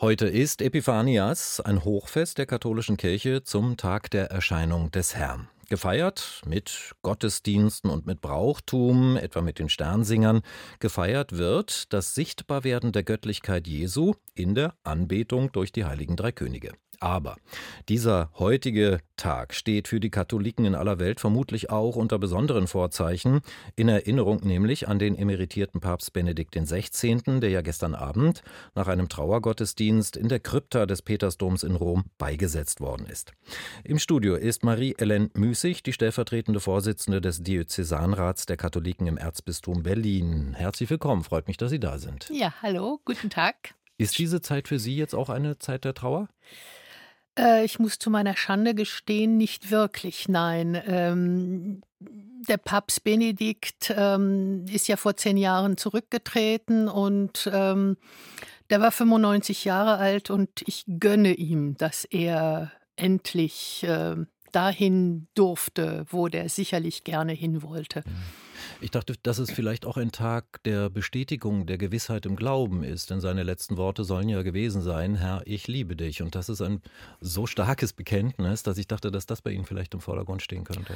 [0.00, 5.50] Heute ist Epiphanias, ein Hochfest der katholischen Kirche zum Tag der Erscheinung des Herrn.
[5.68, 10.40] Gefeiert mit Gottesdiensten und mit Brauchtum, etwa mit den Sternsingern.
[10.78, 16.72] Gefeiert wird das Sichtbarwerden der Göttlichkeit Jesu in der Anbetung durch die heiligen drei Könige.
[17.00, 17.36] Aber
[17.88, 23.40] dieser heutige Tag steht für die Katholiken in aller Welt vermutlich auch unter besonderen Vorzeichen,
[23.74, 28.42] in Erinnerung nämlich an den emeritierten Papst Benedikt XVI., der ja gestern Abend
[28.74, 33.32] nach einem Trauergottesdienst in der Krypta des Petersdoms in Rom beigesetzt worden ist.
[33.82, 40.52] Im Studio ist Marie-Hélène Müßig, die stellvertretende Vorsitzende des Diözesanrats der Katholiken im Erzbistum Berlin.
[40.54, 42.30] Herzlich willkommen, freut mich, dass Sie da sind.
[42.30, 43.74] Ja, hallo, guten Tag.
[43.96, 46.28] Ist diese Zeit für Sie jetzt auch eine Zeit der Trauer?
[47.40, 50.80] Äh, ich muss zu meiner Schande gestehen, nicht wirklich, nein.
[50.86, 51.82] Ähm,
[52.48, 57.96] der Papst Benedikt ähm, ist ja vor zehn Jahren zurückgetreten und ähm,
[58.70, 64.16] der war 95 Jahre alt und ich gönne ihm, dass er endlich äh,
[64.52, 68.02] dahin durfte, wo der sicherlich gerne hin wollte.
[68.06, 68.12] Mhm.
[68.80, 73.10] Ich dachte, dass es vielleicht auch ein Tag der Bestätigung, der Gewissheit im Glauben ist,
[73.10, 76.22] denn seine letzten Worte sollen ja gewesen sein, Herr, ich liebe dich.
[76.22, 76.80] Und das ist ein
[77.20, 80.94] so starkes Bekenntnis, dass ich dachte, dass das bei Ihnen vielleicht im Vordergrund stehen könnte.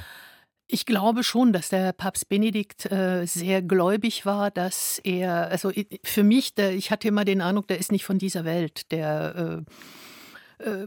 [0.67, 5.71] Ich glaube schon, dass der Papst Benedikt äh, sehr gläubig war, dass er, also
[6.03, 9.65] für mich, der, ich hatte immer den Eindruck, der ist nicht von dieser Welt, der
[9.67, 10.87] äh, äh,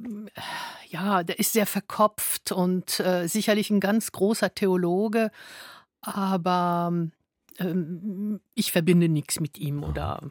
[0.90, 5.32] ja, der ist sehr verkopft und äh, sicherlich ein ganz großer Theologe,
[6.08, 6.94] aber
[7.60, 10.22] ähm, ich verbinde nichts mit ihm oder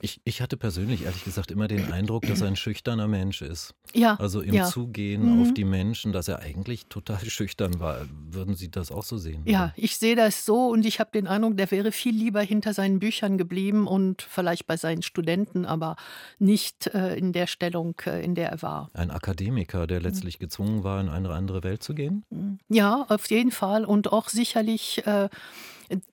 [0.00, 3.74] ich, ich hatte persönlich ehrlich gesagt immer den Eindruck, dass er ein schüchterner Mensch ist.
[3.92, 4.16] Ja.
[4.16, 4.66] Also im ja.
[4.66, 5.42] Zugehen mhm.
[5.42, 8.06] auf die Menschen, dass er eigentlich total schüchtern war.
[8.30, 9.42] Würden Sie das auch so sehen?
[9.44, 12.74] Ja, ich sehe das so und ich habe den Eindruck, der wäre viel lieber hinter
[12.74, 15.96] seinen Büchern geblieben und vielleicht bei seinen Studenten, aber
[16.38, 18.90] nicht äh, in der Stellung, äh, in der er war.
[18.94, 20.06] Ein Akademiker, der mhm.
[20.06, 20.44] letztlich mhm.
[20.44, 22.24] gezwungen war, in eine andere Welt zu gehen?
[22.68, 25.06] Ja, auf jeden Fall und auch sicherlich.
[25.06, 25.28] Äh,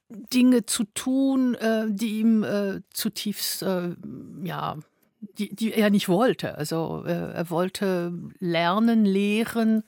[0.10, 3.96] Dinge zu tun, äh, die ihm äh, zutiefst, äh,
[4.44, 4.78] ja,
[5.22, 6.58] die, die er nicht wollte.
[6.58, 9.84] Also äh, er wollte lernen, lehren,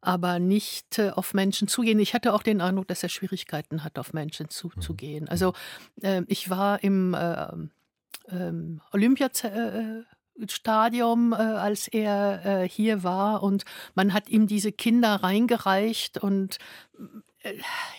[0.00, 1.98] aber nicht äh, auf Menschen zugehen.
[1.98, 5.24] Ich hatte auch den Eindruck, dass er Schwierigkeiten hat, auf Menschen zuzugehen.
[5.24, 5.30] Mhm.
[5.30, 5.52] Also
[6.02, 7.16] äh, ich war im
[8.30, 16.58] ähm, Olympiastadion, als er hier war und man hat ihm diese Kinder reingereicht und
[16.98, 17.04] äh,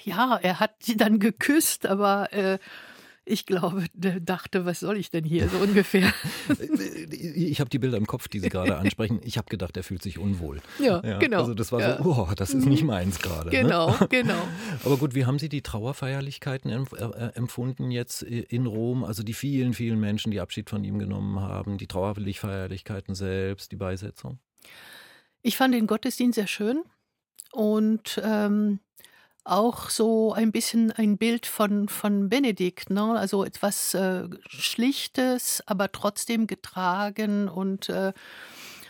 [0.03, 2.59] ja, er hat sie dann geküsst, aber äh,
[3.29, 6.11] ich glaube, dachte, was soll ich denn hier so ungefähr?
[7.11, 9.19] ich habe die Bilder im Kopf, die Sie gerade ansprechen.
[9.23, 10.61] Ich habe gedacht, er fühlt sich unwohl.
[10.79, 11.39] Ja, ja, genau.
[11.41, 12.03] Also das war ja.
[12.03, 12.87] so, oh, das ist nicht mhm.
[12.87, 13.51] meins gerade.
[13.51, 14.07] Genau, ne?
[14.09, 14.47] genau.
[14.83, 19.03] Aber gut, wie haben Sie die Trauerfeierlichkeiten äh, empfunden jetzt in Rom?
[19.03, 23.77] Also die vielen, vielen Menschen, die Abschied von ihm genommen haben, die Trauerfeierlichkeiten selbst, die
[23.77, 24.39] Beisetzung?
[25.43, 26.81] Ich fand den Gottesdienst sehr schön
[27.51, 28.79] und ähm,
[29.44, 33.17] auch so ein bisschen ein Bild von, von Benedikt, ne?
[33.17, 38.13] also etwas äh, Schlichtes, aber trotzdem getragen und äh,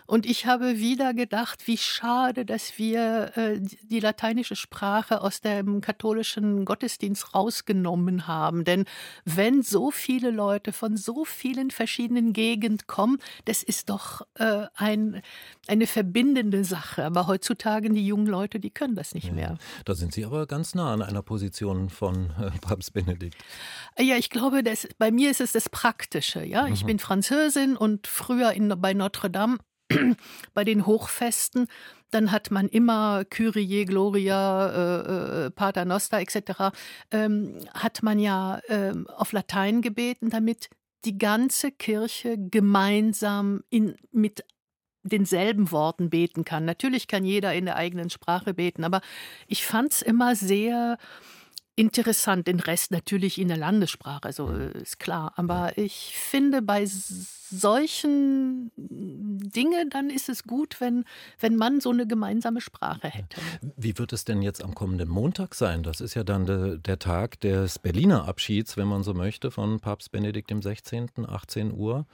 [0.10, 5.82] und ich habe wieder gedacht, wie schade, dass wir äh, die lateinische Sprache aus dem
[5.82, 8.64] katholischen Gottesdienst rausgenommen haben.
[8.64, 8.86] Denn
[9.26, 15.22] wenn so viele Leute von so vielen verschiedenen Gegenden kommen, das ist doch äh, ein,
[15.68, 17.06] eine verbindende Sache.
[17.06, 19.58] Aber heutzutage die jungen Leute, die können das nicht ja, mehr.
[19.86, 23.38] Da sind Sie aber ganz nah an einer Position von äh, Papst Benedikt.
[24.00, 26.44] Ja, ich glaube, dass, bei mir ist es das Praktische.
[26.44, 26.88] Ja, ich mhm.
[26.88, 29.60] bin Französin und früher in, bei Notre Dame
[30.54, 31.68] bei den Hochfesten,
[32.12, 36.76] dann hat man immer Kyrie, Gloria, äh, äh, Pater Noster etc.,
[37.12, 40.70] ähm, hat man ja äh, auf Latein gebeten, damit
[41.06, 44.44] die ganze Kirche gemeinsam in, mit
[45.04, 46.66] denselben Worten beten kann.
[46.66, 49.02] Natürlich kann jeder in der eigenen Sprache beten, aber
[49.48, 50.98] ich fand es immer sehr
[51.80, 52.48] interessant.
[52.48, 54.72] Den Rest natürlich in der Landessprache, also mhm.
[54.76, 55.34] äh, ist klar.
[55.38, 61.06] Aber ich finde, bei solchen Dingen, dann ist es gut, wenn,
[61.40, 63.42] wenn man so eine gemeinsame Sprache hätte.
[63.78, 65.82] Wie wird es denn jetzt am kommenden Montag sein?
[65.82, 69.80] Das ist ja dann de, der Tag des Berliner Abschieds, wenn man so möchte, von
[69.80, 72.06] Papst Benedikt XVI., 18 Uhr.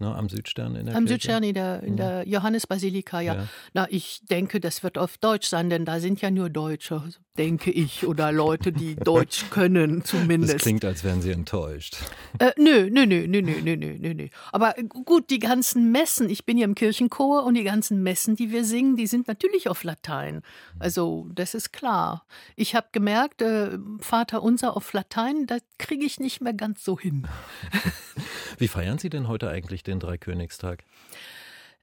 [0.00, 1.14] Ne, am Südstern in der Am Kirche?
[1.20, 3.34] Südstern in der, in der Johannesbasilika, ja.
[3.34, 3.48] ja.
[3.74, 7.02] Na, ich denke, das wird auf Deutsch sein, denn da sind ja nur Deutsche,
[7.36, 10.54] denke ich, oder Leute, die Deutsch können zumindest.
[10.54, 11.98] Das klingt, als wären Sie enttäuscht.
[12.38, 14.28] Äh, nö, nö, nö, nö, nö, nö, nö, nö.
[14.52, 18.50] Aber gut, die ganzen Messen, ich bin ja im Kirchenchor und die ganzen Messen, die
[18.50, 20.40] wir singen, die sind natürlich auf Latein.
[20.78, 22.24] Also, das ist klar.
[22.56, 26.98] Ich habe gemerkt, äh, Vater unser auf Latein, das kriege ich nicht mehr ganz so
[26.98, 27.28] hin.
[28.58, 30.84] Wie feiern Sie denn heute eigentlich den Dreikönigstag?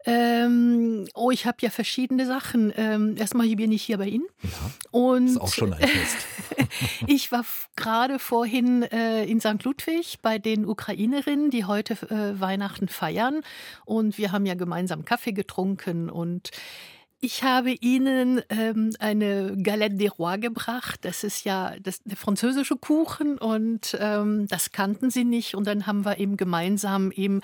[0.05, 2.71] Ähm, oh, ich habe ja verschiedene Sachen.
[2.77, 4.25] Ähm, erstmal bin ich hier bei Ihnen.
[4.41, 4.49] Ja,
[4.91, 6.17] und ist auch schon ein Fest.
[7.07, 7.43] ich war
[7.75, 9.63] gerade vorhin äh, in St.
[9.63, 13.41] Ludwig bei den Ukrainerinnen, die heute äh, Weihnachten feiern.
[13.83, 16.51] Und wir haben ja gemeinsam Kaffee getrunken und
[17.19, 20.99] ich habe Ihnen ähm, eine Galette des Rois gebracht.
[21.03, 25.55] Das ist ja das, der französische Kuchen und ähm, das kannten Sie nicht.
[25.55, 27.41] Und dann haben wir eben gemeinsam eben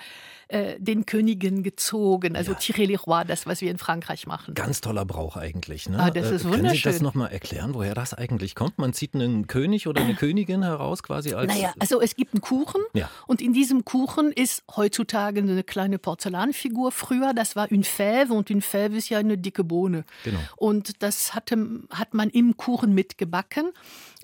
[0.48, 2.58] äh, den Königen gezogen, also ja.
[2.58, 4.54] Tiré les Rois, das, was wir in Frankreich machen.
[4.54, 5.88] Ganz toller Brauch eigentlich.
[5.88, 5.98] Ne?
[5.98, 6.62] Ah, das ist äh, wunderschön.
[6.62, 8.78] Können Sie das nochmal erklären, woher das eigentlich kommt?
[8.78, 11.52] Man zieht einen König oder eine Königin heraus quasi als...
[11.52, 13.10] Naja, also es gibt einen Kuchen ja.
[13.26, 16.92] und in diesem Kuchen ist heutzutage eine kleine Porzellanfigur.
[16.92, 20.04] Früher, das war une fève und une fève ist ja eine dicke Bohne.
[20.24, 20.40] Genau.
[20.56, 23.72] Und das hatte, hat man im Kuchen mitgebacken.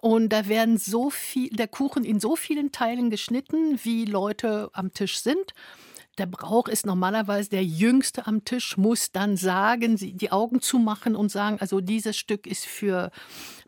[0.00, 4.94] Und da werden so viel, der Kuchen in so vielen Teilen geschnitten, wie Leute am
[4.94, 5.54] Tisch sind.
[6.18, 11.30] Der Brauch ist normalerweise, der Jüngste am Tisch muss dann sagen, die Augen zumachen und
[11.30, 13.10] sagen, also dieses Stück ist für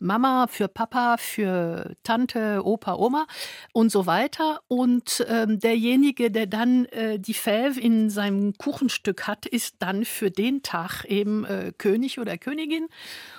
[0.00, 3.26] Mama, für Papa, für Tante, Opa, Oma
[3.72, 4.60] und so weiter.
[4.68, 10.30] Und ähm, derjenige, der dann äh, die Fève in seinem Kuchenstück hat, ist dann für
[10.30, 12.88] den Tag eben äh, König oder Königin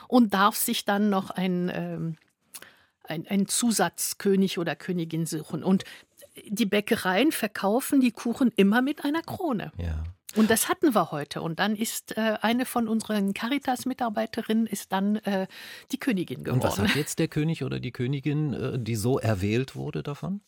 [0.07, 1.71] und darf sich dann noch ein...
[1.73, 2.15] Ähm,
[3.05, 5.61] ein, ein Zusatzkönig oder Königin suchen.
[5.61, 5.83] Und
[6.47, 9.71] die Bäckereien verkaufen die Kuchen immer mit einer Krone.
[9.77, 10.03] Ja.
[10.35, 11.41] Und das hatten wir heute.
[11.41, 15.47] Und dann ist äh, eine von unseren Caritas-Mitarbeiterinnen ist dann äh,
[15.91, 16.61] die Königin geworden.
[16.61, 20.41] Und was hat jetzt der König oder die Königin, äh, die so erwählt wurde, davon?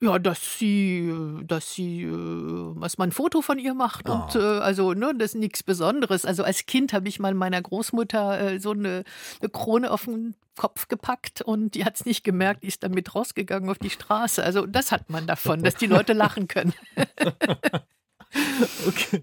[0.00, 1.10] Ja, dass sie,
[1.44, 4.38] dass sie, äh, was man ein Foto von ihr macht und oh.
[4.38, 6.26] äh, also ne, das ist nichts Besonderes.
[6.26, 9.04] Also als Kind habe ich mal meiner Großmutter äh, so eine,
[9.40, 12.92] eine Krone auf den Kopf gepackt und die hat es nicht gemerkt, die ist dann
[12.92, 14.42] mit rausgegangen auf die Straße.
[14.42, 16.74] Also das hat man davon, dass die Leute lachen können.
[18.86, 19.22] Okay.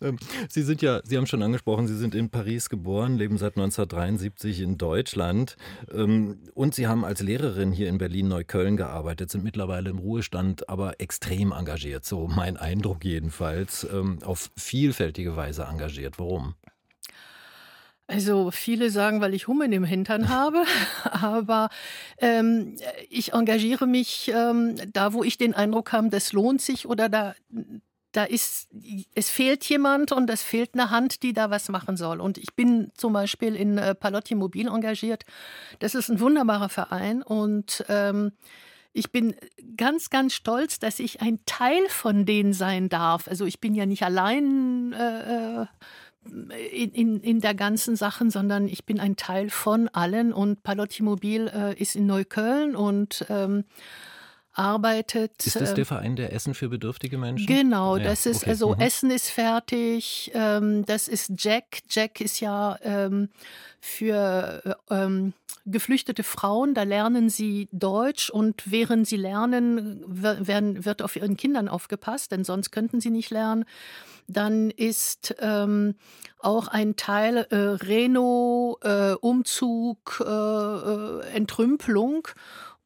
[0.00, 0.18] Ähm,
[0.48, 4.60] Sie sind ja, Sie haben schon angesprochen, Sie sind in Paris geboren, leben seit 1973
[4.60, 5.56] in Deutschland
[5.92, 11.00] ähm, und Sie haben als Lehrerin hier in Berlin-Neukölln gearbeitet, sind mittlerweile im Ruhestand, aber
[11.00, 16.18] extrem engagiert, so mein Eindruck jedenfalls, ähm, auf vielfältige Weise engagiert.
[16.18, 16.54] Warum?
[18.06, 20.64] Also viele sagen, weil ich Hummen im Hintern habe,
[21.04, 21.70] aber
[22.18, 22.76] ähm,
[23.08, 27.34] ich engagiere mich ähm, da, wo ich den Eindruck habe, das lohnt sich oder da,
[28.14, 28.68] da ist,
[29.14, 32.20] es fehlt jemand und es fehlt eine Hand, die da was machen soll.
[32.20, 35.24] Und ich bin zum Beispiel in äh, Palotti Mobil engagiert.
[35.80, 38.32] Das ist ein wunderbarer Verein und ähm,
[38.92, 39.34] ich bin
[39.76, 43.26] ganz, ganz stolz, dass ich ein Teil von denen sein darf.
[43.26, 45.66] Also ich bin ja nicht allein äh, äh
[46.72, 51.02] in, in, in der ganzen Sachen, sondern ich bin ein Teil von allen und Palotti
[51.02, 53.64] Mobil äh, ist in Neukölln und ähm,
[54.54, 55.46] arbeitet.
[55.46, 57.46] Ist das der ähm, Verein der Essen für bedürftige Menschen?
[57.46, 58.50] Genau, ja, das ist okay.
[58.50, 58.80] also mhm.
[58.80, 60.30] Essen ist fertig.
[60.34, 61.82] Ähm, das ist Jack.
[61.90, 63.28] Jack ist ja ähm,
[63.80, 65.34] für äh, ähm,
[65.66, 66.74] geflüchtete Frauen.
[66.74, 72.44] Da lernen sie Deutsch und während sie lernen, werden, wird auf ihren Kindern aufgepasst, denn
[72.44, 73.64] sonst könnten sie nicht lernen.
[74.26, 75.96] Dann ist ähm,
[76.38, 82.28] auch ein Teil äh, Reno, äh, Umzug, äh, äh Entrümpelung.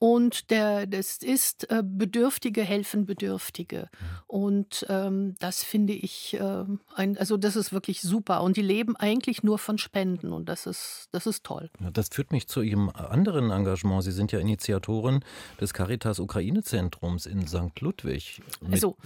[0.00, 3.88] Und der, das ist äh, Bedürftige helfen Bedürftige.
[3.90, 4.06] Mhm.
[4.28, 6.64] Und ähm, das finde ich, äh,
[6.94, 8.42] ein, also das ist wirklich super.
[8.42, 11.70] Und die leben eigentlich nur von Spenden und das ist, das ist toll.
[11.80, 14.04] Ja, das führt mich zu Ihrem anderen Engagement.
[14.04, 15.24] Sie sind ja Initiatorin
[15.60, 17.80] des Caritas Ukraine Zentrums in St.
[17.80, 18.40] Ludwig.
[18.60, 18.96] Mit, also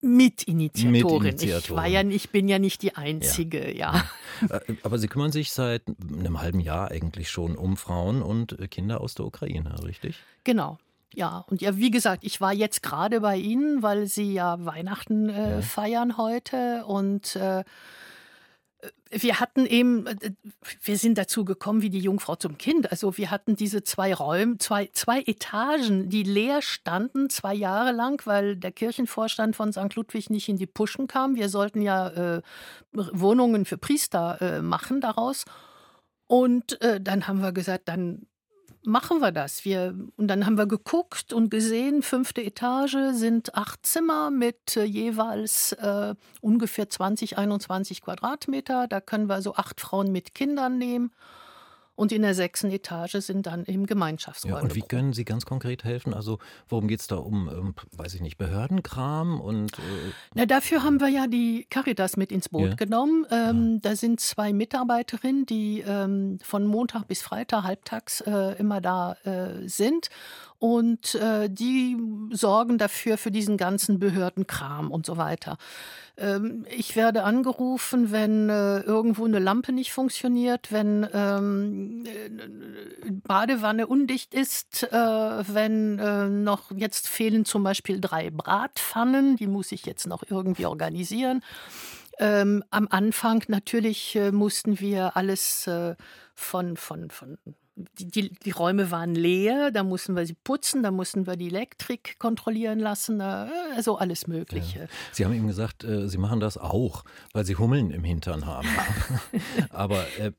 [0.00, 1.22] Mitinitiatorin.
[1.22, 4.04] Mit ich, war ja, ich bin ja nicht die Einzige, ja.
[4.40, 4.56] ja.
[4.56, 9.02] Äh, aber Sie kümmern sich seit einem halben Jahr eigentlich schon um Frauen und Kinder
[9.02, 10.16] aus der Ukraine, richtig?
[10.44, 10.78] Genau.
[11.12, 15.28] Ja, und ja, wie gesagt, ich war jetzt gerade bei Ihnen, weil Sie ja Weihnachten
[15.28, 15.60] äh, ja.
[15.60, 17.64] feiern heute und äh,
[19.10, 20.32] wir hatten eben, äh,
[20.82, 22.90] wir sind dazu gekommen wie die Jungfrau zum Kind.
[22.90, 28.24] Also wir hatten diese zwei Räume, zwei, zwei Etagen, die leer standen, zwei Jahre lang,
[28.26, 29.94] weil der Kirchenvorstand von St.
[29.96, 31.34] Ludwig nicht in die Puschen kam.
[31.34, 32.42] Wir sollten ja äh,
[32.92, 35.44] Wohnungen für Priester äh, machen daraus.
[36.26, 38.26] Und äh, dann haben wir gesagt, dann
[38.82, 39.64] machen wir das.
[39.64, 44.84] Wir, und dann haben wir geguckt und gesehen, fünfte Etage sind acht Zimmer mit äh,
[44.84, 48.88] jeweils äh, ungefähr 20, 21 Quadratmeter.
[48.88, 51.12] Da können wir so acht Frauen mit Kindern nehmen.
[52.00, 54.56] Und in der sechsten Etage sind dann eben Gemeinschaftsräume.
[54.56, 56.14] Ja, und wie können Sie ganz konkret helfen?
[56.14, 60.82] Also worum geht es da um, um, weiß ich nicht, Behördenkram und äh Na, dafür
[60.82, 62.74] haben wir ja die Caritas mit ins Boot ja.
[62.74, 63.26] genommen.
[63.30, 63.78] Ähm, ja.
[63.82, 69.68] Da sind zwei Mitarbeiterinnen, die ähm, von Montag bis Freitag halbtags äh, immer da äh,
[69.68, 70.08] sind
[70.60, 71.96] und äh, die
[72.30, 75.56] sorgen dafür für diesen ganzen Behördenkram und so weiter.
[76.18, 83.86] Ähm, ich werde angerufen, wenn äh, irgendwo eine Lampe nicht funktioniert, wenn ähm, äh, Badewanne
[83.86, 89.86] undicht ist, äh, wenn äh, noch jetzt fehlen zum Beispiel drei Bratpfannen, die muss ich
[89.86, 91.42] jetzt noch irgendwie organisieren.
[92.18, 95.96] Ähm, am Anfang natürlich äh, mussten wir alles äh,
[96.34, 97.38] von, von, von
[97.98, 101.48] die, die, die, Räume waren leer, da mussten wir sie putzen, da mussten wir die
[101.48, 104.80] Elektrik kontrollieren lassen, also alles Mögliche.
[104.80, 104.86] Ja.
[105.12, 108.68] Sie haben eben gesagt, äh, Sie machen das auch, weil Sie Hummeln im Hintern haben.
[109.70, 110.32] Aber äh,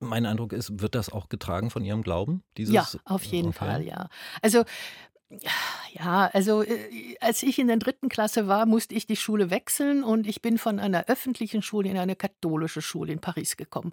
[0.00, 2.42] mein Eindruck ist, wird das auch getragen von Ihrem Glauben?
[2.56, 3.58] Dieses, ja, auf jeden okay.
[3.58, 4.08] Fall, ja.
[4.40, 4.64] Also
[5.92, 10.04] ja, also äh, als ich in der dritten Klasse war, musste ich die Schule wechseln
[10.04, 13.92] und ich bin von einer öffentlichen Schule in eine katholische Schule in Paris gekommen.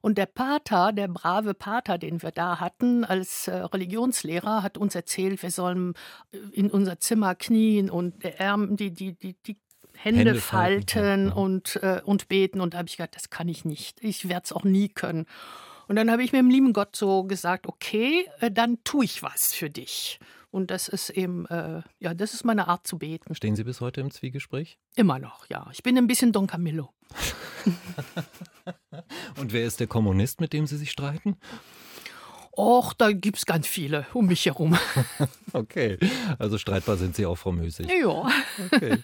[0.00, 4.94] Und der Pater, der brave Pater, den wir da hatten als äh, Religionslehrer, hat uns
[4.94, 5.94] erzählt, wir sollen
[6.32, 9.56] äh, in unser Zimmer knien und die, die, die, die
[10.02, 11.34] Hände, Hände falten, falten ja.
[11.34, 12.60] und, äh, und beten.
[12.60, 14.02] Und da habe ich gedacht, das kann ich nicht.
[14.02, 15.26] Ich werde es auch nie können.
[15.88, 19.22] Und dann habe ich mit dem lieben Gott so gesagt, okay, äh, dann tue ich
[19.22, 20.18] was für dich.
[20.50, 23.34] Und das ist eben, äh, ja, das ist meine Art zu beten.
[23.34, 24.78] Stehen Sie bis heute im Zwiegespräch?
[24.96, 25.68] Immer noch, ja.
[25.72, 26.92] Ich bin ein bisschen Don Camillo.
[29.38, 31.36] Und wer ist der Kommunist, mit dem Sie sich streiten?
[32.52, 34.76] Och, da gibt es ganz viele um mich herum.
[35.52, 35.98] okay,
[36.38, 37.88] also streitbar sind Sie auch, Frau Müßig.
[37.88, 38.28] Ja.
[38.72, 38.98] Okay.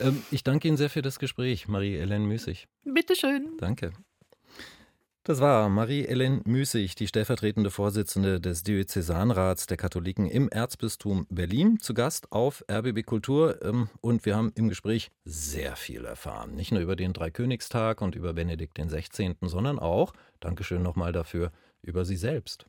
[0.00, 2.66] Ähm, ich danke Ihnen sehr für das Gespräch, Marie-Hélène Müßig.
[2.84, 3.56] Bitteschön.
[3.58, 3.92] Danke.
[5.24, 11.94] Das war Marie-Hélène Müßig, die stellvertretende Vorsitzende des Diözesanrats der Katholiken im Erzbistum Berlin, zu
[11.94, 13.62] Gast auf RBB Kultur.
[13.62, 16.56] Ähm, und wir haben im Gespräch sehr viel erfahren.
[16.56, 21.52] Nicht nur über den Dreikönigstag und über Benedikt XVI., sondern auch, Dankeschön nochmal dafür,
[21.82, 22.66] über sie selbst.